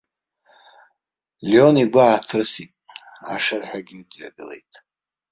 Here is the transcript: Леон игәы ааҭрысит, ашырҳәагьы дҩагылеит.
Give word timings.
Леон 1.49 1.75
игәы 1.83 2.01
ааҭрысит, 2.05 2.71
ашырҳәагьы 3.33 3.95
дҩагылеит. 4.09 4.71